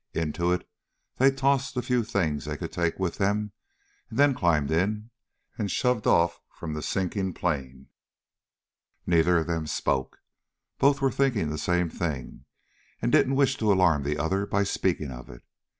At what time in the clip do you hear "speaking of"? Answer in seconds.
14.63-15.29